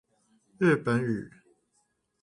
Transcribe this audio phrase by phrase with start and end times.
[0.57, 1.29] 日本語